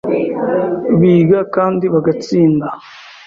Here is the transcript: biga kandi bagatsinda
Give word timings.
biga 0.99 1.39
kandi 1.55 1.83
bagatsinda 1.93 2.67